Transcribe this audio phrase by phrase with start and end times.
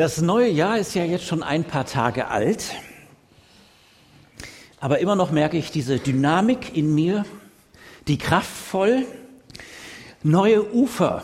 [0.00, 2.64] Das neue Jahr ist ja jetzt schon ein paar Tage alt,
[4.80, 7.26] aber immer noch merke ich diese Dynamik in mir,
[8.08, 9.04] die kraftvoll
[10.22, 11.22] neue Ufer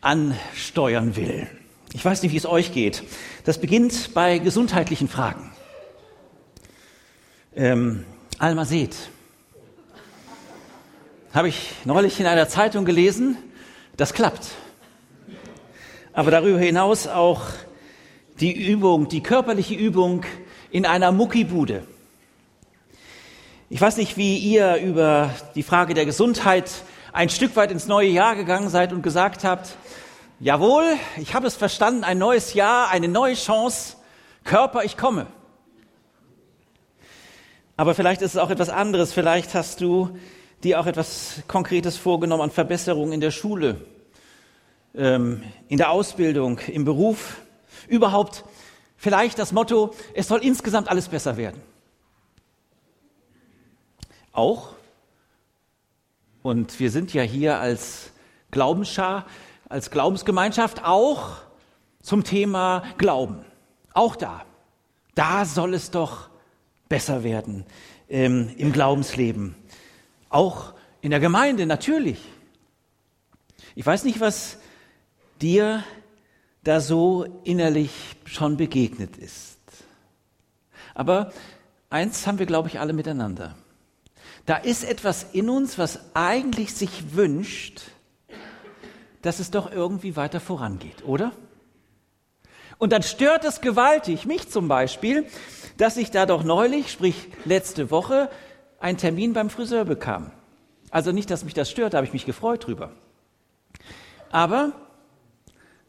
[0.00, 1.46] ansteuern will.
[1.92, 3.02] Ich weiß nicht, wie es euch geht.
[3.44, 5.52] Das beginnt bei gesundheitlichen Fragen.
[7.54, 8.06] Ähm,
[8.38, 8.96] Alma seht,
[11.34, 13.36] habe ich neulich in einer Zeitung gelesen,
[13.98, 14.52] das klappt.
[16.14, 17.42] Aber darüber hinaus auch
[18.42, 20.24] die Übung, die körperliche Übung
[20.72, 21.84] in einer Muckibude.
[23.70, 26.68] Ich weiß nicht, wie ihr über die Frage der Gesundheit
[27.12, 29.76] ein Stück weit ins neue Jahr gegangen seid und gesagt habt,
[30.40, 30.82] jawohl,
[31.18, 33.96] ich habe es verstanden, ein neues Jahr, eine neue Chance,
[34.42, 35.28] Körper, ich komme.
[37.76, 40.18] Aber vielleicht ist es auch etwas anderes, vielleicht hast du
[40.64, 43.82] dir auch etwas Konkretes vorgenommen an Verbesserungen in der Schule,
[44.96, 47.36] ähm, in der Ausbildung, im Beruf,
[47.88, 48.44] überhaupt
[48.96, 51.60] vielleicht das Motto, es soll insgesamt alles besser werden.
[54.32, 54.74] Auch,
[56.42, 58.10] und wir sind ja hier als
[58.50, 59.26] Glaubensschar,
[59.68, 61.36] als Glaubensgemeinschaft auch
[62.02, 63.44] zum Thema Glauben.
[63.94, 64.44] Auch da.
[65.14, 66.28] Da soll es doch
[66.88, 67.64] besser werden
[68.08, 69.54] ähm, im Glaubensleben.
[70.28, 72.18] Auch in der Gemeinde natürlich.
[73.74, 74.58] Ich weiß nicht, was
[75.40, 75.82] dir
[76.62, 77.90] da so innerlich
[78.24, 79.58] schon begegnet ist.
[80.94, 81.32] Aber
[81.90, 83.56] eins haben wir, glaube ich, alle miteinander.
[84.46, 87.82] Da ist etwas in uns, was eigentlich sich wünscht,
[89.22, 91.32] dass es doch irgendwie weiter vorangeht, oder?
[92.78, 95.26] Und dann stört es gewaltig, mich zum Beispiel,
[95.76, 98.28] dass ich da doch neulich, sprich letzte Woche,
[98.80, 100.32] einen Termin beim Friseur bekam.
[100.90, 102.90] Also nicht, dass mich das stört, da habe ich mich gefreut drüber.
[104.32, 104.72] Aber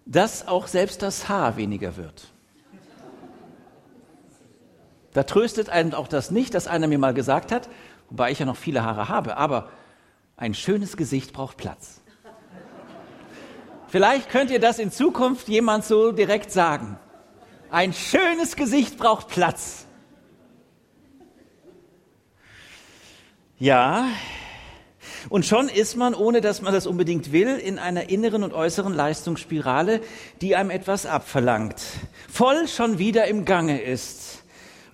[0.05, 2.27] dass auch selbst das Haar weniger wird.
[5.13, 7.69] Da tröstet einen auch das nicht, dass einer mir mal gesagt hat,
[8.09, 9.69] wobei ich ja noch viele Haare habe, aber
[10.37, 12.01] ein schönes Gesicht braucht Platz.
[13.87, 16.97] Vielleicht könnt ihr das in Zukunft jemand so direkt sagen.
[17.69, 19.85] Ein schönes Gesicht braucht Platz.
[23.59, 24.07] Ja,
[25.29, 28.93] und schon ist man, ohne dass man das unbedingt will, in einer inneren und äußeren
[28.93, 30.01] Leistungsspirale,
[30.41, 31.81] die einem etwas abverlangt.
[32.29, 34.43] Voll schon wieder im Gange ist.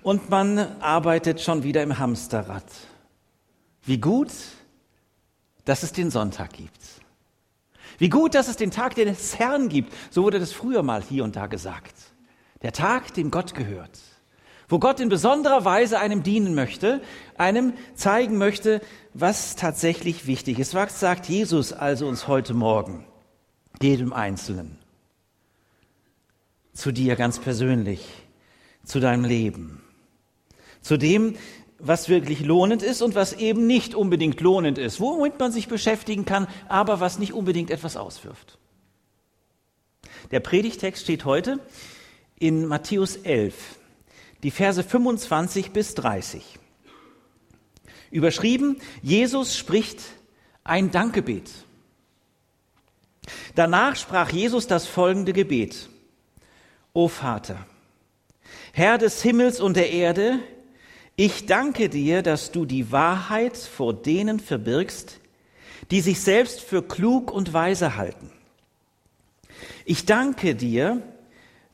[0.02, 2.66] Und man arbeitet schon wieder im Hamsterrad.
[3.84, 4.32] Wie gut,
[5.66, 6.80] dass es den Sonntag gibt.
[7.98, 9.94] Wie gut, dass es den Tag des Herrn gibt.
[10.10, 11.96] So wurde das früher mal hier und da gesagt.
[12.62, 14.00] Der Tag, dem Gott gehört
[14.70, 17.02] wo Gott in besonderer Weise einem dienen möchte,
[17.38, 18.82] einem zeigen möchte,
[19.16, 20.76] was tatsächlich wichtig ist.
[20.76, 23.06] Was sagt Jesus also uns heute Morgen,
[23.82, 24.78] jedem Einzelnen,
[26.74, 28.06] zu dir ganz persönlich,
[28.86, 29.82] zu deinem Leben,
[30.82, 31.36] zu dem,
[31.80, 36.26] was wirklich lohnend ist und was eben nicht unbedingt lohnend ist, womit man sich beschäftigen
[36.26, 38.58] kann, aber was nicht unbedingt etwas auswirft.
[40.32, 41.60] Der Predigtext steht heute
[42.38, 43.79] in Matthäus 11,
[44.44, 46.60] die Verse 25 bis 30.
[48.12, 50.00] Überschrieben, Jesus spricht
[50.64, 51.50] ein Dankgebet.
[53.56, 55.90] Danach sprach Jesus das folgende Gebet.
[56.94, 57.68] O Vater,
[58.74, 60.40] Herr des Himmels und der Erde,
[61.16, 65.20] ich danke dir, dass du die Wahrheit vor denen verbirgst,
[65.92, 68.32] die sich selbst für klug und weise halten.
[69.86, 71.02] Ich danke dir,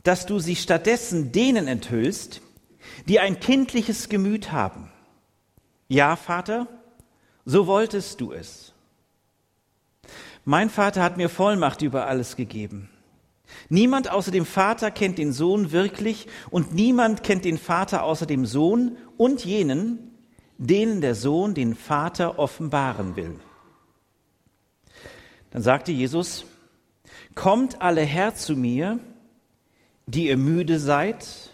[0.04, 2.42] dass du sie stattdessen denen enthüllst,
[3.08, 4.92] die ein kindliches Gemüt haben.
[5.88, 6.68] Ja, Vater,
[7.46, 8.74] so wolltest du es.
[10.44, 12.90] Mein Vater hat mir Vollmacht über alles gegeben.
[13.70, 18.46] Niemand außer dem Vater kennt den Sohn wirklich und niemand kennt den Vater außer dem
[18.46, 20.12] Sohn und jenen,
[20.58, 23.40] denen der Sohn den Vater offenbaren will.
[25.52, 26.46] Dann sagte Jesus,
[27.36, 29.00] Kommt alle her zu mir,
[30.06, 31.52] die ihr müde seid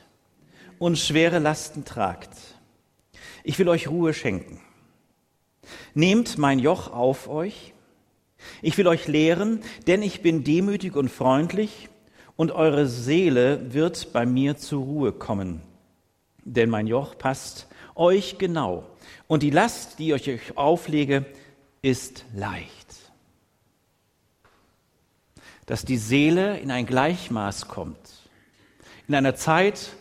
[0.82, 2.32] und schwere Lasten tragt.
[3.44, 4.60] Ich will euch Ruhe schenken.
[5.94, 7.76] Nehmt mein Joch auf euch.
[8.64, 11.90] Ich will euch lehren, denn ich bin demütig und freundlich
[12.36, 15.62] und eure Seele wird bei mir zur Ruhe kommen.
[16.46, 18.84] Denn mein Joch passt euch genau
[19.28, 21.28] und die Last, die ich euch auflege,
[21.84, 23.12] ist leicht.
[25.68, 28.00] Dass die Seele in ein Gleichmaß kommt.
[29.08, 29.92] In einer Zeit,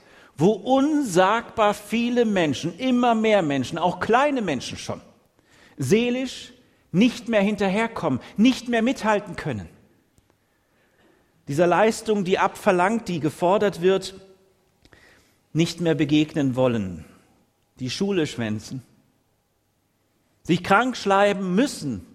[0.40, 5.02] wo unsagbar viele Menschen, immer mehr Menschen, auch kleine Menschen schon,
[5.76, 6.54] seelisch
[6.92, 9.68] nicht mehr hinterherkommen, nicht mehr mithalten können.
[11.46, 14.14] dieser Leistung, die abverlangt, die gefordert wird,
[15.52, 17.04] nicht mehr begegnen wollen,
[17.80, 18.82] die Schule schwänzen,
[20.44, 22.06] sich krank schreiben müssen,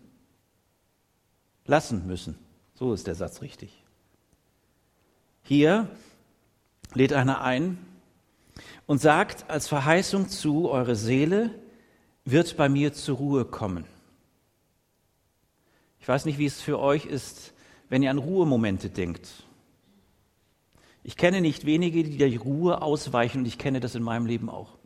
[1.66, 2.38] lassen müssen.
[2.76, 3.84] So ist der Satz richtig.
[5.44, 5.90] Hier
[6.94, 7.78] lädt einer ein
[8.86, 11.52] und sagt als Verheißung zu, eure Seele
[12.24, 13.86] wird bei mir zur Ruhe kommen.
[16.00, 17.54] Ich weiß nicht, wie es für euch ist,
[17.90, 19.28] wenn ihr an Ruhemomente denkt.
[21.04, 24.50] Ich kenne nicht wenige, die der Ruhe ausweichen und ich kenne das in meinem Leben
[24.50, 24.78] auch.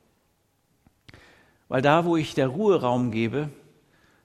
[1.69, 3.49] Weil da, wo ich der Ruhe Raum gebe,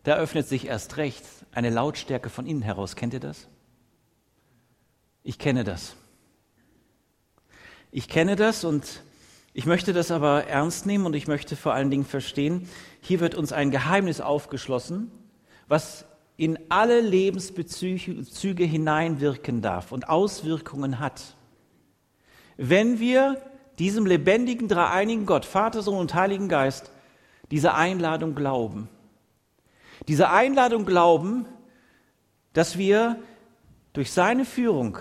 [0.03, 2.97] da öffnet sich erst recht eine Lautstärke von innen heraus.
[2.97, 3.49] Kennt ihr das?
[5.23, 5.97] Ich kenne das.
[7.91, 9.03] Ich kenne das und
[9.57, 12.69] ich möchte das aber ernst nehmen und ich möchte vor allen Dingen verstehen,
[13.01, 15.13] hier wird uns ein Geheimnis aufgeschlossen,
[15.69, 16.05] was
[16.37, 21.37] in alle Lebensbezüge hineinwirken darf und Auswirkungen hat.
[22.57, 23.41] Wenn wir
[23.79, 26.91] diesem lebendigen, dreieinigen Gott, Vater, Sohn und Heiligen Geist,
[27.53, 28.89] diese Einladung glauben,
[30.09, 31.47] diese Einladung glauben,
[32.53, 33.21] dass wir
[33.93, 34.99] durch seine Führung,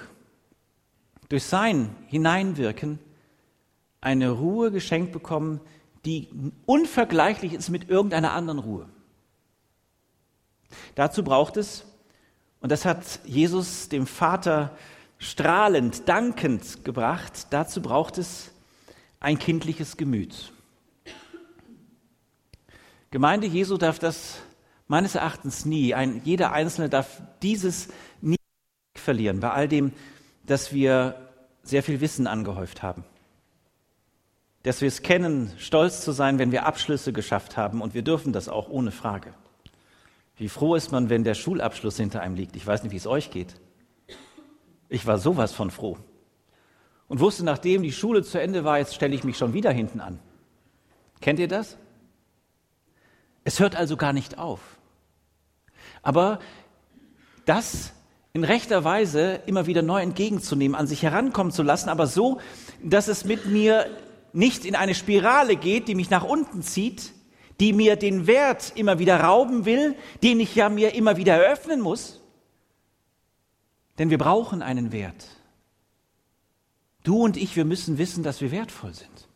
[1.29, 2.99] durch sein Hineinwirken
[4.03, 5.61] eine Ruhe geschenkt bekommen,
[6.05, 6.27] die
[6.65, 8.89] unvergleichlich ist mit irgendeiner anderen Ruhe.
[10.95, 11.85] Dazu braucht es,
[12.59, 14.75] und das hat Jesus dem Vater
[15.17, 18.51] strahlend, dankend gebracht, dazu braucht es
[19.19, 20.51] ein kindliches Gemüt.
[23.11, 24.39] Gemeinde Jesu darf das
[24.88, 27.88] meines Erachtens nie, ein, jeder Einzelne darf dieses
[28.19, 28.35] nie
[28.95, 29.94] verlieren, bei all dem,
[30.45, 31.31] dass wir
[31.63, 33.06] sehr viel Wissen angehäuft haben.
[34.63, 38.33] Dass wir es kennen, stolz zu sein, wenn wir Abschlüsse geschafft haben und wir dürfen
[38.33, 39.33] das auch ohne Frage.
[40.38, 42.56] Wie froh ist man, wenn der Schulabschluss hinter einem liegt?
[42.56, 43.56] Ich weiß nicht, wie es euch geht.
[44.89, 45.98] Ich war sowas von froh.
[47.07, 50.00] Und wusste, nachdem die Schule zu Ende war, jetzt stelle ich mich schon wieder hinten
[50.00, 50.19] an.
[51.21, 51.77] Kennt ihr das?
[53.44, 54.59] Es hört also gar nicht auf.
[56.01, 56.39] Aber
[57.45, 57.94] das
[58.33, 62.39] in rechter Weise immer wieder neu entgegenzunehmen, an sich herankommen zu lassen, aber so,
[62.81, 63.86] dass es mit mir
[64.33, 67.13] nicht in eine Spirale geht, die mich nach unten zieht,
[67.59, 71.80] die mir den Wert immer wieder rauben will, den ich ja mir immer wieder eröffnen
[71.80, 72.19] muss.
[74.00, 75.25] Denn wir brauchen einen Wert.
[77.03, 79.27] Du und ich, wir müssen wissen, dass wir wertvoll sind.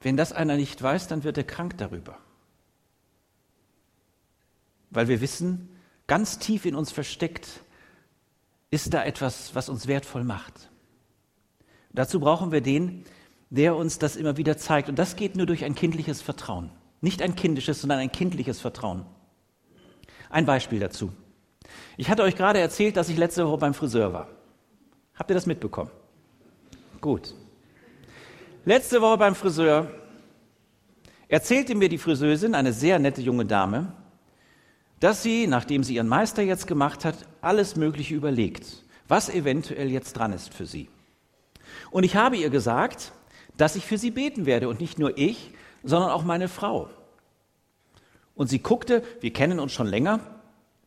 [0.00, 2.18] Wenn das einer nicht weiß, dann wird er krank darüber.
[4.90, 5.68] Weil wir wissen,
[6.06, 7.60] ganz tief in uns versteckt
[8.70, 10.69] ist da etwas, was uns wertvoll macht.
[11.92, 13.04] Dazu brauchen wir den,
[13.50, 14.88] der uns das immer wieder zeigt.
[14.88, 16.70] Und das geht nur durch ein kindliches Vertrauen.
[17.00, 19.04] Nicht ein kindisches, sondern ein kindliches Vertrauen.
[20.28, 21.12] Ein Beispiel dazu.
[21.96, 24.28] Ich hatte euch gerade erzählt, dass ich letzte Woche beim Friseur war.
[25.14, 25.90] Habt ihr das mitbekommen?
[27.00, 27.34] Gut.
[28.64, 29.88] Letzte Woche beim Friseur
[31.28, 33.92] erzählte mir die Friseusin, eine sehr nette junge Dame,
[35.00, 40.12] dass sie, nachdem sie ihren Meister jetzt gemacht hat, alles Mögliche überlegt, was eventuell jetzt
[40.12, 40.88] dran ist für sie.
[41.90, 43.12] Und ich habe ihr gesagt,
[43.56, 46.88] dass ich für sie beten werde und nicht nur ich, sondern auch meine Frau.
[48.34, 50.20] Und sie guckte, wir kennen uns schon länger,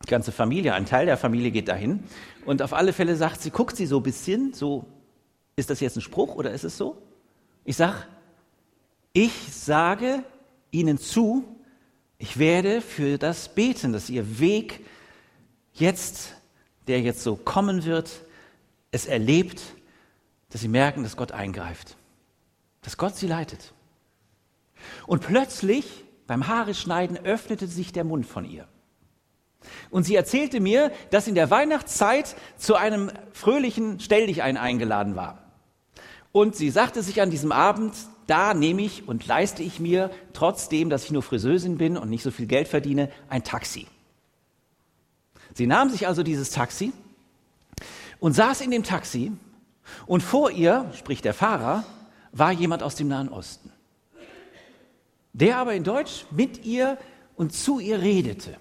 [0.04, 2.04] die ganze Familie, ein Teil der Familie geht dahin.
[2.44, 4.86] Und auf alle Fälle sagt sie, guckt sie so ein bisschen, so,
[5.56, 7.00] ist das jetzt ein Spruch oder ist es so?
[7.64, 8.08] Ich sag,
[9.12, 10.24] ich sage
[10.70, 11.44] Ihnen zu,
[12.18, 14.84] ich werde für das beten, dass Ihr Weg
[15.72, 16.34] jetzt,
[16.88, 18.10] der jetzt so kommen wird,
[18.90, 19.62] es erlebt,
[20.54, 21.98] dass Sie merken, dass Gott eingreift
[22.84, 23.72] dass Gott sie leitet.
[25.06, 28.68] Und plötzlich, beim Haare schneiden, öffnete sich der Mund von ihr.
[29.90, 35.38] Und sie erzählte mir, dass in der Weihnachtszeit zu einem fröhlichen Stelldichein eingeladen war.
[36.32, 37.94] Und sie sagte sich an diesem Abend,
[38.26, 42.22] da nehme ich und leiste ich mir, trotzdem, dass ich nur Friseusin bin und nicht
[42.22, 43.86] so viel Geld verdiene, ein Taxi.
[45.54, 46.92] Sie nahm sich also dieses Taxi
[48.20, 49.32] und saß in dem Taxi
[50.06, 51.84] und vor ihr, sprich der Fahrer,
[52.32, 53.70] war jemand aus dem Nahen Osten,
[55.32, 56.98] der aber in Deutsch mit ihr
[57.36, 58.56] und zu ihr redete.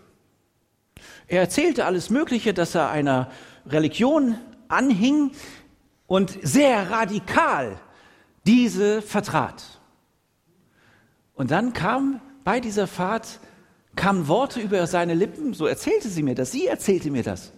[1.27, 3.31] Er erzählte alles Mögliche, dass er einer
[3.65, 4.37] Religion
[4.67, 5.31] anhing
[6.07, 7.79] und sehr radikal
[8.45, 9.63] diese vertrat.
[11.33, 13.39] Und dann kam bei dieser Fahrt
[13.95, 17.51] kamen Worte über seine Lippen, so erzählte sie mir das, sie erzählte mir das,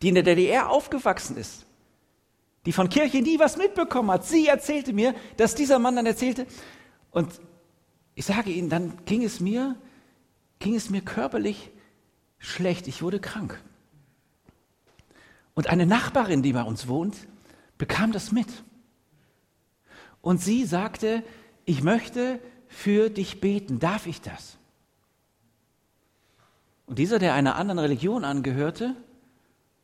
[0.00, 1.66] die in der DDR aufgewachsen ist
[2.66, 4.24] die von Kirche nie was mitbekommen hat.
[4.24, 6.46] Sie erzählte mir, dass dieser Mann dann erzählte.
[7.10, 7.40] Und
[8.14, 9.76] ich sage Ihnen, dann ging es mir,
[10.58, 11.70] ging es mir körperlich
[12.38, 12.86] schlecht.
[12.86, 13.60] Ich wurde krank.
[15.54, 17.16] Und eine Nachbarin, die bei uns wohnt,
[17.78, 18.48] bekam das mit.
[20.20, 21.24] Und sie sagte,
[21.64, 22.38] ich möchte
[22.68, 23.80] für dich beten.
[23.80, 24.56] Darf ich das?
[26.86, 28.96] Und dieser, der einer anderen Religion angehörte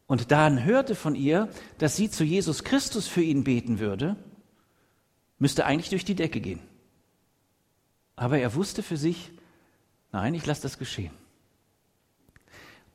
[0.09, 4.17] und dann hörte von ihr, dass sie zu Jesus Christus für ihn beten würde,
[5.38, 6.61] müsste eigentlich durch die Decke gehen.
[8.17, 9.31] Aber er wusste für sich,
[10.11, 11.12] nein, ich lasse das geschehen.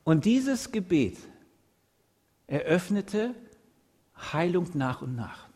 [0.04, 1.18] Und dieses Gebet
[2.48, 3.36] eröffnete
[4.34, 5.48] Heilung nach und nach.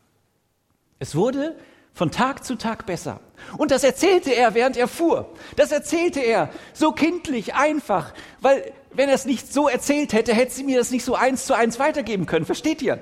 [0.99, 1.57] Es wurde
[1.91, 3.19] von Tag zu Tag besser.
[3.57, 5.33] Und das erzählte er, während er fuhr.
[5.55, 10.53] Das erzählte er so kindlich, einfach, weil wenn er es nicht so erzählt hätte, hätte
[10.53, 12.45] sie mir das nicht so eins zu eins weitergeben können.
[12.45, 13.01] Versteht ihr?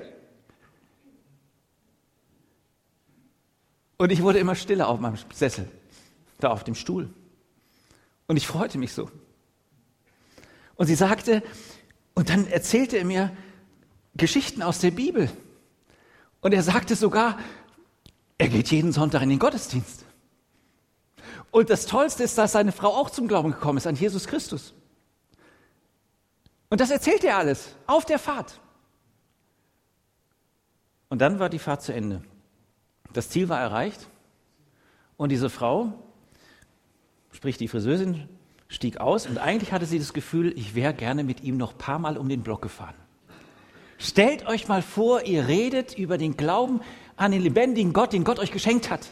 [3.96, 5.68] Und ich wurde immer stiller auf meinem Sessel,
[6.38, 7.08] da auf dem Stuhl.
[8.26, 9.10] Und ich freute mich so.
[10.74, 11.42] Und sie sagte,
[12.14, 13.34] und dann erzählte er mir
[14.14, 15.30] Geschichten aus der Bibel.
[16.42, 17.38] Und er sagte sogar,
[18.36, 20.04] er geht jeden Sonntag in den Gottesdienst.
[21.50, 24.74] Und das Tollste ist, dass seine Frau auch zum Glauben gekommen ist an Jesus Christus.
[26.68, 28.60] Und das erzählt er alles auf der Fahrt.
[31.08, 32.22] Und dann war die Fahrt zu Ende.
[33.12, 34.08] Das Ziel war erreicht
[35.16, 35.92] und diese Frau,
[37.32, 38.28] sprich die Friseurin,
[38.68, 41.78] stieg aus und eigentlich hatte sie das Gefühl, ich wäre gerne mit ihm noch ein
[41.78, 42.94] paar Mal um den Block gefahren.
[43.98, 46.80] Stellt euch mal vor, ihr redet über den Glauben
[47.16, 49.08] an den lebendigen Gott, den Gott euch geschenkt hat.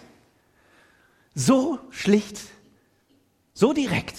[1.34, 2.38] So schlicht,
[3.54, 4.16] so direkt,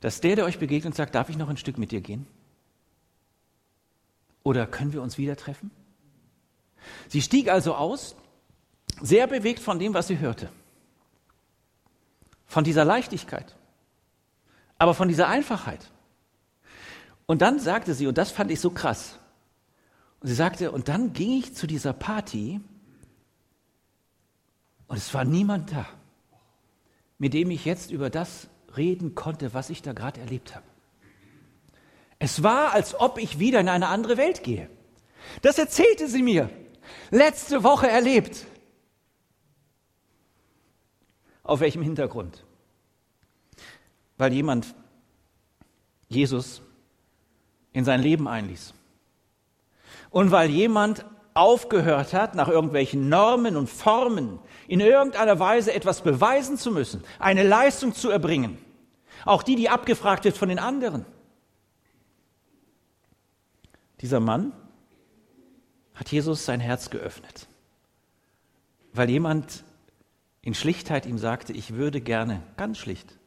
[0.00, 2.26] dass der, der euch begegnet, sagt, darf ich noch ein Stück mit dir gehen?
[4.42, 5.70] Oder können wir uns wieder treffen?
[7.08, 8.16] Sie stieg also aus,
[9.00, 10.50] sehr bewegt von dem, was sie hörte.
[12.46, 13.54] Von dieser Leichtigkeit,
[14.78, 15.90] aber von dieser Einfachheit.
[17.26, 19.18] Und dann sagte sie, und das fand ich so krass,
[20.20, 22.60] und sie sagte, und dann ging ich zu dieser Party
[24.86, 25.86] und es war niemand da,
[27.18, 30.66] mit dem ich jetzt über das reden konnte, was ich da gerade erlebt habe.
[32.18, 34.68] Es war, als ob ich wieder in eine andere Welt gehe.
[35.42, 36.50] Das erzählte sie mir.
[37.10, 38.46] Letzte Woche erlebt.
[41.42, 42.44] Auf welchem Hintergrund?
[44.18, 44.74] Weil jemand
[46.08, 46.60] Jesus
[47.72, 48.74] in sein Leben einließ.
[50.10, 56.56] Und weil jemand aufgehört hat, nach irgendwelchen Normen und Formen in irgendeiner Weise etwas beweisen
[56.56, 58.56] zu müssen, eine Leistung zu erbringen,
[59.24, 61.04] auch die, die abgefragt wird von den anderen.
[64.00, 64.52] Dieser Mann
[65.96, 67.48] hat Jesus sein Herz geöffnet,
[68.92, 69.64] weil jemand
[70.40, 73.18] in Schlichtheit ihm sagte, ich würde gerne, ganz schlicht,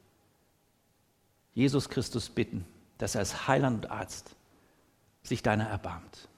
[1.54, 2.66] Jesus Christus bitten,
[3.00, 4.38] dass er als Heiland und Arzt
[5.24, 6.30] sich deiner erbarmt.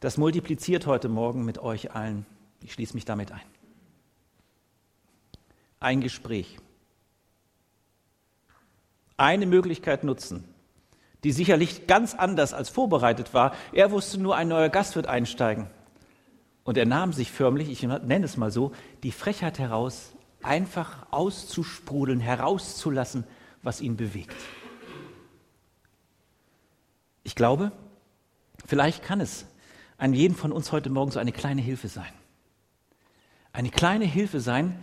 [0.00, 2.26] Das multipliziert heute Morgen mit euch allen.
[2.62, 3.40] Ich schließe mich damit ein.
[5.78, 6.58] Ein Gespräch.
[9.16, 10.44] Eine Möglichkeit nutzen,
[11.24, 13.54] die sicherlich ganz anders als vorbereitet war.
[13.72, 15.68] Er wusste nur, ein neuer Gast wird einsteigen.
[16.64, 20.12] Und er nahm sich förmlich, ich nenne es mal so, die Frechheit heraus,
[20.42, 23.24] einfach auszusprudeln, herauszulassen,
[23.62, 24.36] was ihn bewegt.
[27.22, 27.72] Ich glaube,
[28.66, 29.46] vielleicht kann es
[29.98, 32.12] an jedem von uns heute Morgen so eine kleine Hilfe sein.
[33.52, 34.78] Eine kleine Hilfe sein,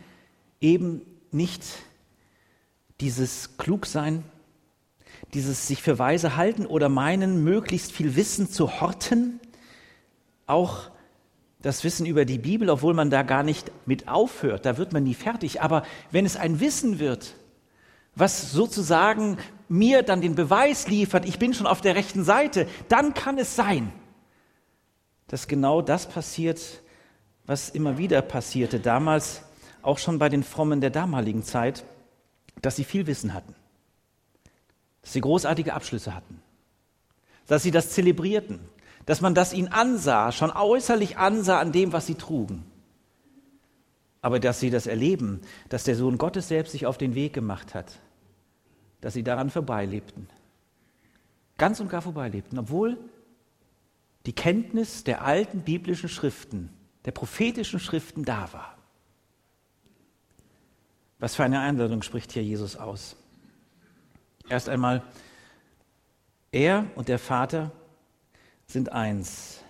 [0.59, 1.63] eben nicht
[2.99, 4.23] dieses Klugsein,
[5.33, 9.39] dieses sich für weise halten oder meinen, möglichst viel Wissen zu horten,
[10.45, 10.89] auch
[11.61, 15.03] das Wissen über die Bibel, obwohl man da gar nicht mit aufhört, da wird man
[15.03, 15.61] nie fertig.
[15.61, 17.35] Aber wenn es ein Wissen wird,
[18.15, 23.13] was sozusagen mir dann den Beweis liefert, ich bin schon auf der rechten Seite, dann
[23.13, 23.91] kann es sein,
[25.27, 26.61] dass genau das passiert,
[27.47, 29.41] was immer wieder passierte, damals
[29.81, 31.83] auch schon bei den Frommen der damaligen Zeit,
[32.61, 33.55] dass sie viel Wissen hatten,
[35.01, 36.41] dass sie großartige Abschlüsse hatten,
[37.47, 38.59] dass sie das zelebrierten,
[39.05, 42.65] dass man das ihnen ansah, schon äußerlich ansah an dem, was sie trugen.
[44.21, 45.39] Aber dass sie das erleben,
[45.69, 47.99] dass der Sohn Gottes selbst sich auf den Weg gemacht hat,
[48.99, 50.27] dass sie daran vorbeilebten.
[51.57, 52.97] Ganz und gar vorbeilebten, obwohl
[54.25, 56.69] die Kenntnis der alten biblischen Schriften,
[57.07, 58.77] der prophetischen Schriften da war.
[61.19, 63.15] Was für eine Einladung spricht hier Jesus aus?
[64.49, 65.01] Erst einmal,
[66.51, 67.71] er und der Vater
[68.65, 69.61] sind eins.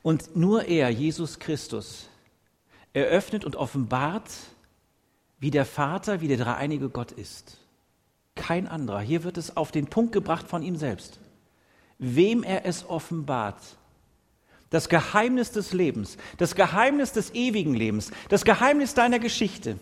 [0.00, 2.08] Und nur er, Jesus Christus,
[2.92, 4.30] eröffnet und offenbart,
[5.40, 7.58] wie der Vater, wie der dreieinige Gott ist.
[8.36, 9.00] Kein anderer.
[9.00, 11.18] Hier wird es auf den Punkt gebracht von ihm selbst.
[12.00, 13.76] wem er es offenbart.
[14.70, 19.78] Das Geheimnis des Lebens, das Geheimnis des ewigen Lebens, das Geheimnis deiner Geschichte.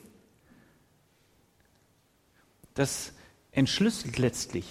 [2.74, 3.12] Das
[3.52, 4.66] entschlüsselt letztlich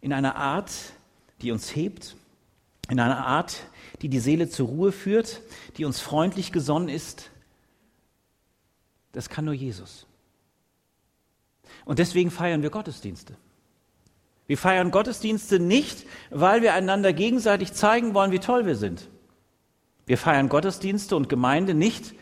[0.00, 0.72] in einer Art,
[1.42, 2.16] die uns hebt,
[2.88, 3.66] in einer Art,
[4.02, 5.42] die die Seele zur Ruhe führt,
[5.76, 7.30] die uns freundlich gesonnen ist.
[9.12, 10.06] Das kann nur Jesus.
[11.84, 13.36] Und deswegen feiern wir Gottesdienste.
[14.46, 19.08] Wir feiern Gottesdienste nicht, weil wir einander gegenseitig zeigen wollen, wie toll wir sind.
[20.06, 22.14] Wir feiern Gottesdienste und Gemeinde nicht,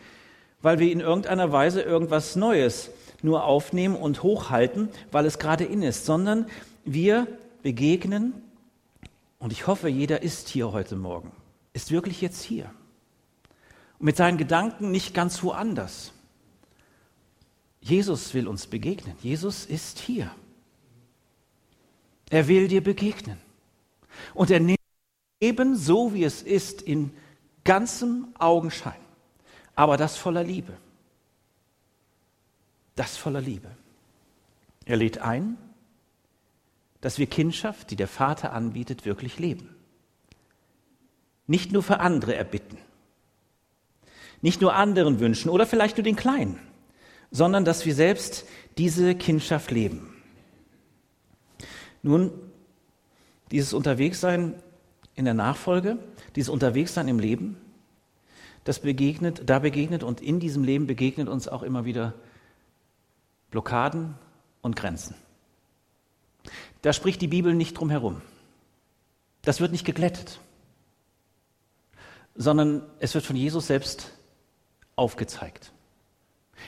[0.61, 2.89] weil wir in irgendeiner Weise irgendwas Neues
[3.21, 6.47] nur aufnehmen und hochhalten, weil es gerade in ist, sondern
[6.85, 7.27] wir
[7.61, 8.33] begegnen,
[9.39, 11.31] und ich hoffe, jeder ist hier heute Morgen,
[11.73, 12.71] ist wirklich jetzt hier.
[13.99, 16.13] Und mit seinen Gedanken nicht ganz woanders.
[17.81, 19.15] Jesus will uns begegnen.
[19.21, 20.31] Jesus ist hier.
[22.29, 23.37] Er will dir begegnen.
[24.33, 24.79] Und er nimmt
[25.41, 27.11] Leben so, wie es ist, in
[27.63, 28.99] ganzem Augenschein.
[29.75, 30.73] Aber das voller Liebe.
[32.95, 33.69] Das voller Liebe.
[34.85, 35.57] Er lädt ein,
[37.01, 39.75] dass wir Kindschaft, die der Vater anbietet, wirklich leben.
[41.47, 42.77] Nicht nur für andere erbitten,
[44.41, 46.59] nicht nur anderen wünschen oder vielleicht nur den Kleinen,
[47.31, 48.45] sondern dass wir selbst
[48.77, 50.13] diese Kindschaft leben.
[52.01, 52.31] Nun,
[53.51, 54.55] dieses Unterwegssein
[55.15, 55.97] in der Nachfolge,
[56.35, 57.57] dieses Unterwegssein im Leben,
[58.63, 62.13] das begegnet, da begegnet und in diesem Leben begegnet uns auch immer wieder
[63.51, 64.15] Blockaden
[64.61, 65.15] und Grenzen.
[66.81, 68.21] Da spricht die Bibel nicht drum herum.
[69.41, 70.39] Das wird nicht geglättet,
[72.35, 74.11] sondern es wird von Jesus selbst
[74.95, 75.71] aufgezeigt,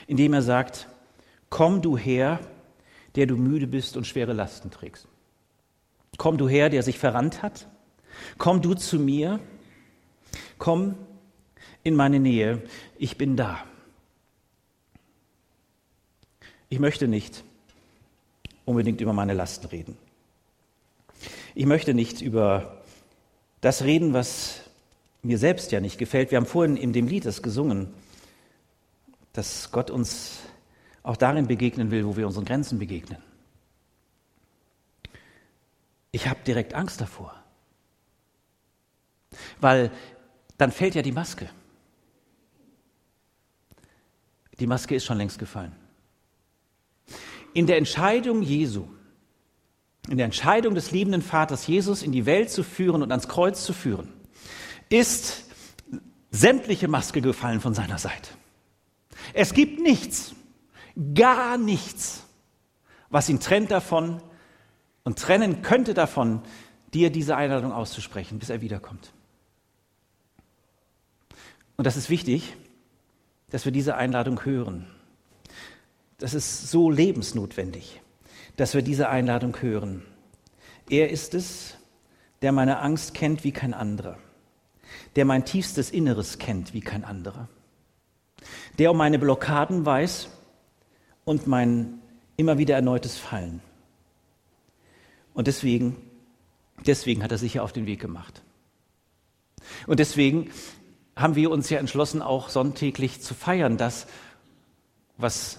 [0.06, 0.88] indem er sagt,
[1.48, 2.40] komm du her,
[3.14, 5.08] der du müde bist und schwere Lasten trägst.
[6.18, 7.66] Komm du her, der sich verrannt hat.
[8.38, 9.40] Komm du zu mir.
[10.58, 10.94] Komm
[11.82, 12.62] in meine Nähe.
[12.98, 13.64] Ich bin da.
[16.68, 17.44] Ich möchte nicht
[18.64, 19.96] unbedingt über meine Lasten reden.
[21.54, 22.82] Ich möchte nicht über
[23.60, 24.62] das reden, was
[25.22, 26.30] mir selbst ja nicht gefällt.
[26.30, 27.92] Wir haben vorhin in dem Lied das gesungen,
[29.32, 30.40] dass Gott uns
[31.02, 33.18] auch darin begegnen will, wo wir unseren Grenzen begegnen.
[36.10, 37.35] Ich habe direkt Angst davor.
[39.60, 39.90] Weil
[40.58, 41.48] dann fällt ja die Maske.
[44.58, 45.72] Die Maske ist schon längst gefallen.
[47.52, 48.86] In der Entscheidung Jesu,
[50.08, 53.64] in der Entscheidung des liebenden Vaters, Jesus in die Welt zu führen und ans Kreuz
[53.64, 54.12] zu führen,
[54.88, 55.44] ist
[56.30, 58.30] sämtliche Maske gefallen von seiner Seite.
[59.32, 60.34] Es gibt nichts,
[61.14, 62.24] gar nichts,
[63.10, 64.22] was ihn trennt davon,
[65.06, 66.42] und trennen könnte davon,
[66.92, 69.12] dir diese Einladung auszusprechen, bis er wiederkommt.
[71.76, 72.56] Und das ist wichtig,
[73.50, 74.86] dass wir diese Einladung hören.
[76.18, 78.00] Das ist so lebensnotwendig,
[78.56, 80.02] dass wir diese Einladung hören.
[80.88, 81.74] Er ist es,
[82.42, 84.18] der meine Angst kennt wie kein anderer,
[85.16, 87.48] der mein tiefstes Inneres kennt wie kein anderer,
[88.78, 90.28] der um meine Blockaden weiß
[91.24, 92.00] und mein
[92.36, 93.60] immer wieder erneutes Fallen.
[95.34, 95.96] Und deswegen,
[96.86, 98.42] deswegen hat er sich ja auf den Weg gemacht.
[99.86, 100.50] Und deswegen
[101.16, 104.06] haben wir uns ja entschlossen, auch sonntäglich zu feiern, das,
[105.16, 105.58] was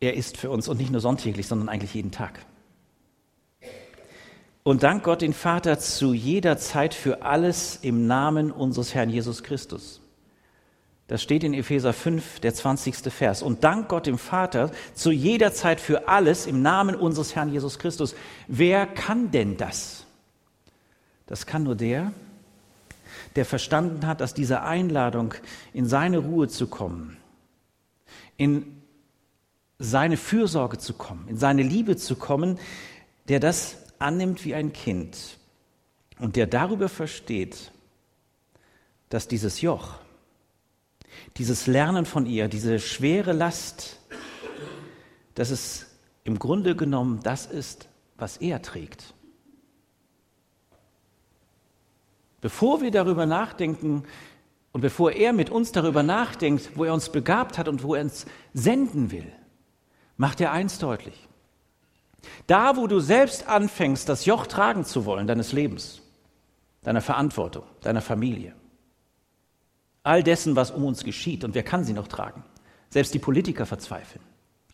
[0.00, 2.38] er ist für uns und nicht nur sonntäglich, sondern eigentlich jeden Tag.
[4.62, 9.42] Und dank Gott den Vater zu jeder Zeit für alles im Namen unseres Herrn Jesus
[9.42, 10.00] Christus.
[11.08, 13.12] Das steht in Epheser 5, der 20.
[13.12, 13.42] Vers.
[13.42, 17.80] Und dank Gott dem Vater zu jeder Zeit für alles im Namen unseres Herrn Jesus
[17.80, 18.14] Christus.
[18.46, 20.06] Wer kann denn das?
[21.26, 22.12] Das kann nur der,
[23.36, 25.34] der verstanden hat, dass diese Einladung,
[25.72, 27.16] in seine Ruhe zu kommen,
[28.36, 28.82] in
[29.78, 32.58] seine Fürsorge zu kommen, in seine Liebe zu kommen,
[33.28, 35.38] der das annimmt wie ein Kind
[36.18, 37.72] und der darüber versteht,
[39.08, 39.96] dass dieses Joch,
[41.36, 43.98] dieses Lernen von ihr, diese schwere Last,
[45.34, 45.86] dass es
[46.24, 49.14] im Grunde genommen das ist, was er trägt.
[52.42, 54.02] Bevor wir darüber nachdenken
[54.72, 58.02] und bevor er mit uns darüber nachdenkt, wo er uns begabt hat und wo er
[58.02, 59.32] uns senden will,
[60.16, 61.28] macht er eins deutlich.
[62.48, 66.02] Da, wo du selbst anfängst, das Joch tragen zu wollen deines Lebens,
[66.82, 68.54] deiner Verantwortung, deiner Familie,
[70.02, 71.44] all dessen, was um uns geschieht.
[71.44, 72.44] Und wer kann sie noch tragen?
[72.90, 74.24] Selbst die Politiker verzweifeln,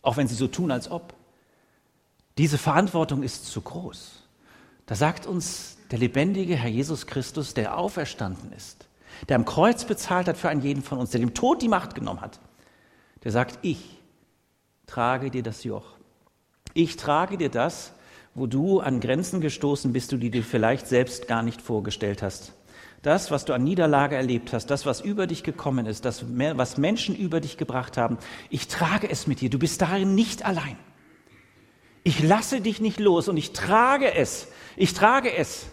[0.01, 1.13] auch wenn sie so tun, als ob.
[2.39, 4.23] Diese Verantwortung ist zu groß.
[4.87, 8.87] Da sagt uns der lebendige Herr Jesus Christus, der auferstanden ist,
[9.27, 11.95] der am Kreuz bezahlt hat für einen jeden von uns, der dem Tod die Macht
[11.95, 12.39] genommen hat,
[13.23, 13.97] der sagt, ich
[14.85, 15.97] trage dir das Joch.
[16.73, 17.93] Ich trage dir das,
[18.35, 22.53] wo du an Grenzen gestoßen bist, die du dir vielleicht selbst gar nicht vorgestellt hast.
[23.01, 26.77] Das, was du an Niederlage erlebt hast, das, was über dich gekommen ist, das, was
[26.77, 28.17] Menschen über dich gebracht haben,
[28.49, 29.49] ich trage es mit dir.
[29.49, 30.77] Du bist darin nicht allein.
[32.03, 34.47] Ich lasse dich nicht los und ich trage es.
[34.75, 35.67] Ich trage es.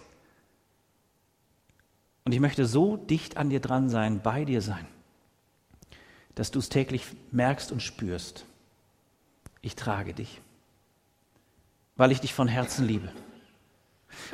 [2.27, 4.85] Und ich möchte so dicht an dir dran sein, bei dir sein,
[6.35, 8.47] dass du es täglich merkst und spürst.
[9.63, 10.41] Ich trage dich,
[11.95, 13.13] weil ich dich von Herzen liebe.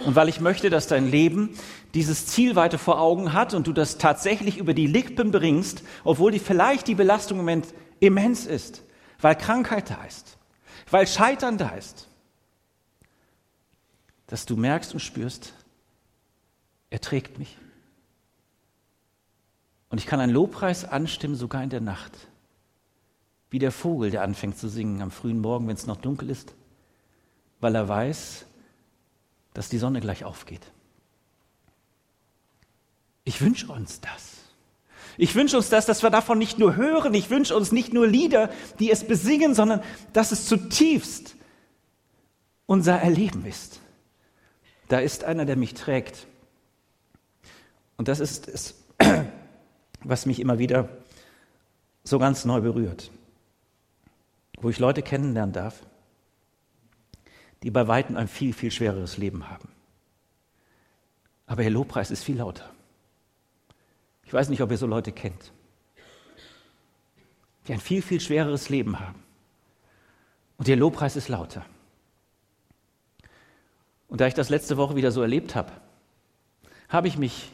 [0.06, 1.50] Und weil ich möchte, dass dein Leben
[1.92, 6.32] dieses Ziel weiter vor Augen hat und du das tatsächlich über die Lippen bringst, obwohl
[6.32, 8.82] die, vielleicht die Belastung im Moment immens ist,
[9.20, 10.38] weil Krankheit da ist,
[10.90, 12.08] weil Scheitern da ist,
[14.28, 15.52] dass du merkst und spürst,
[16.88, 17.58] er trägt mich.
[19.92, 22.12] Und ich kann einen Lobpreis anstimmen, sogar in der Nacht.
[23.50, 26.54] Wie der Vogel, der anfängt zu singen am frühen Morgen, wenn es noch dunkel ist,
[27.60, 28.46] weil er weiß,
[29.52, 30.62] dass die Sonne gleich aufgeht.
[33.24, 34.38] Ich wünsche uns das.
[35.18, 37.12] Ich wünsche uns das, dass wir davon nicht nur hören.
[37.12, 39.82] Ich wünsche uns nicht nur Lieder, die es besingen, sondern
[40.14, 41.36] dass es zutiefst
[42.64, 43.80] unser Erleben ist.
[44.88, 46.26] Da ist einer, der mich trägt.
[47.98, 48.74] Und das ist es,
[50.04, 50.88] was mich immer wieder
[52.04, 53.10] so ganz neu berührt.
[54.60, 55.84] Wo ich Leute kennenlernen darf,
[57.62, 59.68] die bei Weitem ein viel, viel schwereres Leben haben.
[61.46, 62.70] Aber ihr Lobpreis ist viel lauter.
[64.24, 65.52] Ich weiß nicht, ob ihr so Leute kennt,
[67.66, 69.22] die ein viel, viel schwereres Leben haben.
[70.56, 71.64] Und ihr Lobpreis ist lauter.
[74.08, 75.72] Und da ich das letzte Woche wieder so erlebt habe,
[76.88, 77.50] habe ich mich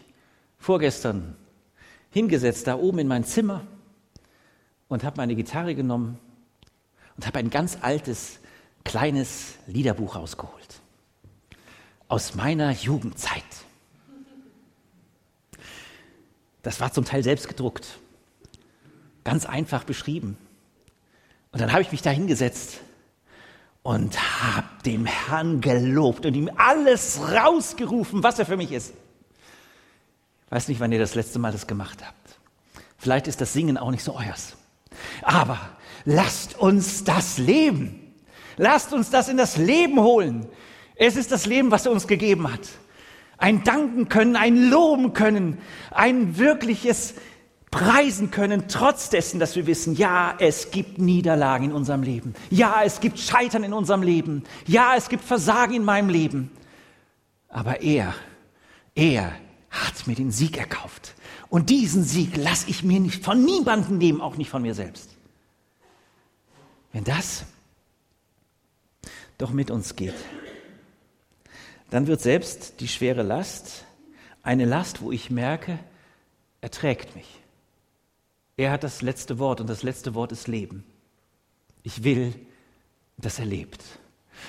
[0.59, 1.37] vorgestern
[2.11, 3.67] hingesetzt, da oben in mein Zimmer
[4.89, 6.19] und habe meine Gitarre genommen
[7.17, 8.39] und habe ein ganz altes
[8.85, 10.81] kleines Liederbuch rausgeholt.
[12.09, 13.45] Aus meiner Jugendzeit.
[16.63, 17.99] Das war zum Teil selbst gedruckt.
[19.25, 20.39] Ganz einfach beschrieben.
[21.53, 22.81] Und dann habe ich mich da hingesetzt
[23.83, 28.93] und habe dem Herrn gelobt und ihm alles rausgerufen, was er für mich ist.
[30.51, 32.39] Weiß nicht, wann ihr das letzte Mal das gemacht habt.
[32.97, 34.57] Vielleicht ist das Singen auch nicht so euers.
[35.23, 35.59] Aber
[36.05, 38.15] lasst uns das leben.
[38.57, 40.49] Lasst uns das in das Leben holen.
[40.97, 42.69] Es ist das Leben, was er uns gegeben hat.
[43.37, 45.59] Ein Danken können, ein Loben können,
[45.93, 47.15] ein wirkliches
[47.71, 52.35] Preisen können, trotz dessen, dass wir wissen, ja, es gibt Niederlagen in unserem Leben.
[52.51, 54.43] Ja, es gibt Scheitern in unserem Leben.
[54.67, 56.51] Ja, es gibt Versagen in meinem Leben.
[57.49, 58.15] Aber er,
[58.97, 59.33] er
[59.71, 61.15] hat mir den Sieg erkauft.
[61.49, 65.11] Und diesen Sieg lasse ich mir nicht von niemandem nehmen, auch nicht von mir selbst.
[66.93, 67.45] Wenn das
[69.37, 70.15] doch mit uns geht,
[71.91, 73.85] dann wird selbst die schwere Last
[74.43, 75.79] eine Last, wo ich merke,
[76.61, 77.41] er trägt mich.
[78.57, 80.85] Er hat das letzte Wort und das letzte Wort ist Leben.
[81.83, 82.35] Ich will,
[83.17, 83.83] dass er lebt.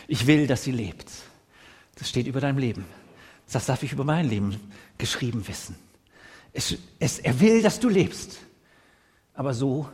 [0.08, 1.12] Ich will, dass sie lebt.
[1.96, 2.86] Das steht über deinem Leben.
[3.52, 4.60] Das darf ich über mein Leben
[4.98, 5.76] geschrieben wissen.
[6.54, 8.38] Es, es, er will, dass du lebst.
[9.34, 9.90] Aber so,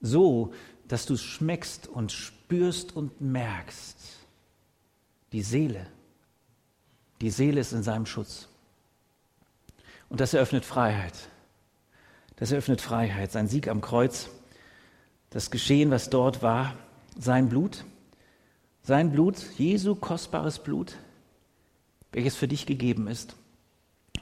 [0.00, 0.52] so,
[0.86, 3.96] dass du es schmeckst und spürst und merkst.
[5.32, 5.86] Die Seele,
[7.20, 8.48] die Seele ist in seinem Schutz.
[10.08, 11.14] Und das eröffnet Freiheit.
[12.36, 13.30] Das eröffnet Freiheit.
[13.30, 14.28] Sein Sieg am Kreuz,
[15.30, 16.74] das Geschehen, was dort war,
[17.16, 17.84] sein Blut,
[18.82, 20.96] sein Blut, Jesu kostbares Blut,
[22.12, 23.36] welches für dich gegeben ist.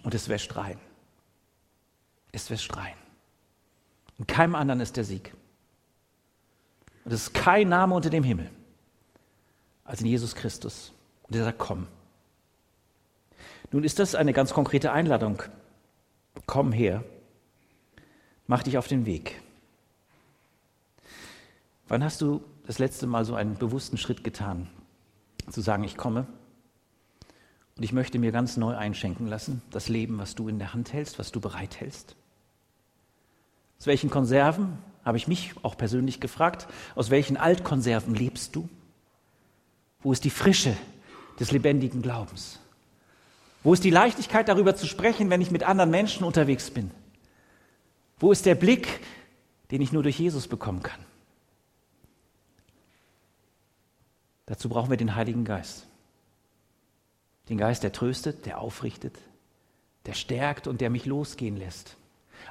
[0.03, 0.79] Und es wäscht rein.
[2.33, 2.95] Es wäscht rein.
[4.19, 5.35] In keinem anderen ist der Sieg.
[7.05, 8.51] Und es ist kein Name unter dem Himmel
[9.85, 10.93] als in Jesus Christus.
[11.23, 11.87] Und er sagt, komm.
[13.71, 15.43] Nun ist das eine ganz konkrete Einladung.
[16.47, 17.05] Komm her.
[18.47, 19.41] Mach dich auf den Weg.
[21.89, 24.69] Wann hast du das letzte Mal so einen bewussten Schritt getan,
[25.51, 26.27] zu sagen, ich komme
[27.79, 30.93] und ich möchte mir ganz neu einschenken lassen, das Leben, was du in der Hand
[30.93, 32.17] hältst, was du bereithältst?
[33.79, 38.69] Aus welchen Konserven habe ich mich auch persönlich gefragt, aus welchen Altkonserven lebst du?
[40.03, 40.77] Wo ist die Frische
[41.39, 42.59] des lebendigen Glaubens?
[43.63, 46.91] Wo ist die Leichtigkeit darüber zu sprechen, wenn ich mit anderen Menschen unterwegs bin?
[48.19, 49.01] Wo ist der Blick,
[49.71, 51.01] den ich nur durch Jesus bekommen kann?
[54.47, 55.88] Dazu brauchen wir den Heiligen Geist.
[57.49, 59.17] Den Geist, der tröstet, der aufrichtet,
[60.07, 61.97] der stärkt und der mich losgehen lässt.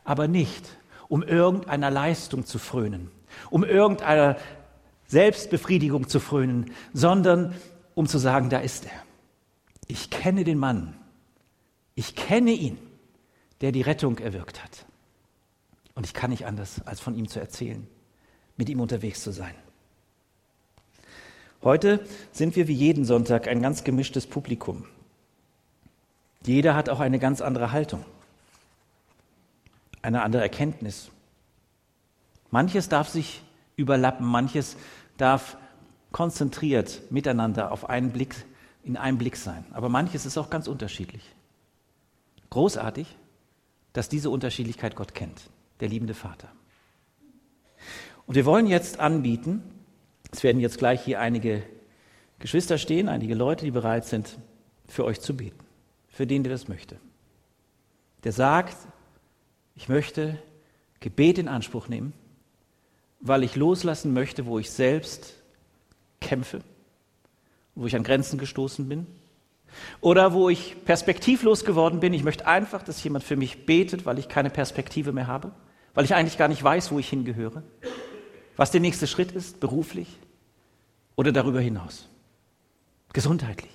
[0.03, 0.65] Aber nicht,
[1.07, 3.11] um irgendeiner Leistung zu frönen,
[3.49, 4.37] um irgendeiner
[5.07, 7.55] Selbstbefriedigung zu frönen, sondern
[7.95, 9.03] um zu sagen, da ist er.
[9.87, 10.95] Ich kenne den Mann.
[11.95, 12.77] Ich kenne ihn,
[13.61, 14.85] der die Rettung erwirkt hat.
[15.95, 17.87] Und ich kann nicht anders, als von ihm zu erzählen,
[18.55, 19.55] mit ihm unterwegs zu sein.
[21.63, 24.85] Heute sind wir wie jeden Sonntag ein ganz gemischtes Publikum.
[26.45, 28.05] Jeder hat auch eine ganz andere Haltung,
[30.01, 31.09] eine andere Erkenntnis.
[32.51, 33.41] Manches darf sich
[33.75, 34.77] überlappen, manches
[35.17, 35.57] darf
[36.11, 38.35] konzentriert miteinander auf einen Blick,
[38.83, 39.65] in einem Blick sein.
[39.73, 41.23] Aber manches ist auch ganz unterschiedlich.
[42.49, 43.13] Großartig,
[43.93, 46.47] dass diese Unterschiedlichkeit Gott kennt, der liebende Vater.
[48.25, 49.63] Und wir wollen jetzt anbieten,
[50.31, 51.63] es werden jetzt gleich hier einige
[52.39, 54.37] Geschwister stehen, einige Leute, die bereit sind,
[54.87, 55.57] für euch zu beten.
[56.07, 56.97] Für den, der das möchte.
[58.23, 58.75] Der sagt,
[59.75, 60.37] ich möchte
[60.99, 62.13] Gebet in Anspruch nehmen,
[63.19, 65.35] weil ich loslassen möchte, wo ich selbst
[66.19, 66.61] kämpfe,
[67.75, 69.05] wo ich an Grenzen gestoßen bin.
[70.01, 72.13] Oder wo ich perspektivlos geworden bin.
[72.13, 75.51] Ich möchte einfach, dass jemand für mich betet, weil ich keine Perspektive mehr habe,
[75.93, 77.63] weil ich eigentlich gar nicht weiß, wo ich hingehöre
[78.57, 80.17] was der nächste Schritt ist, beruflich
[81.15, 82.09] oder darüber hinaus.
[83.13, 83.71] Gesundheitlich.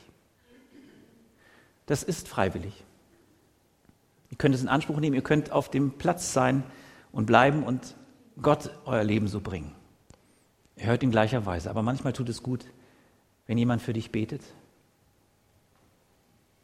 [1.86, 2.84] Das ist freiwillig.
[4.30, 6.64] Ihr könnt es in Anspruch nehmen, ihr könnt auf dem Platz sein
[7.12, 7.96] und bleiben und
[8.40, 9.72] Gott euer Leben so bringen.
[10.76, 12.64] Ihr hört in gleicher Weise, aber manchmal tut es gut,
[13.46, 14.42] wenn jemand für dich betet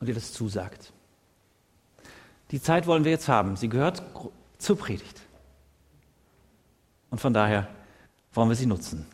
[0.00, 0.92] und dir das zusagt.
[2.50, 3.56] Die Zeit wollen wir jetzt haben.
[3.56, 4.02] Sie gehört
[4.56, 5.20] zur Predigt.
[7.10, 7.68] Und von daher
[8.32, 9.06] wollen wir sie nutzen.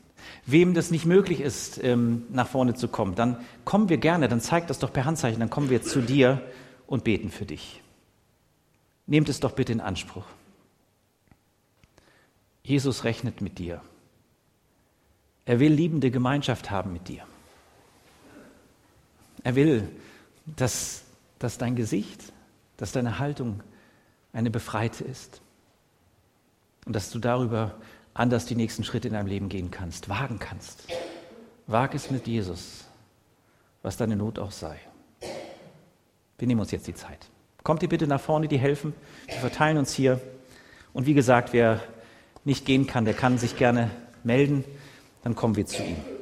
[0.47, 4.41] Wem das nicht möglich ist, ähm, nach vorne zu kommen, dann kommen wir gerne, dann
[4.41, 6.43] zeigt das doch per Handzeichen, dann kommen wir zu dir
[6.87, 7.83] und beten für dich.
[9.07, 10.25] Nehmt es doch bitte in Anspruch.
[12.63, 13.83] Jesus rechnet mit dir.
[15.45, 17.27] Er will liebende Gemeinschaft haben mit dir.
[19.43, 19.91] Er will,
[20.47, 21.05] dass,
[21.39, 22.33] dass dein Gesicht,
[22.79, 23.63] dass deine Haltung
[24.33, 25.43] eine befreite ist
[26.87, 27.75] und dass du darüber
[28.15, 30.85] anders die nächsten Schritte in deinem Leben gehen kannst, wagen kannst.
[31.67, 32.85] Wag es mit Jesus,
[33.83, 34.79] was deine Not auch sei.
[36.39, 37.27] Wir nehmen uns jetzt die Zeit.
[37.63, 38.95] Kommt ihr bitte nach vorne, die helfen.
[39.27, 40.21] Wir verteilen uns hier.
[40.93, 41.81] Und wie gesagt, wer
[42.45, 43.91] nicht gehen kann, der kann sich gerne
[44.23, 44.65] melden.
[45.23, 46.14] Dann kommen wir zu ihm.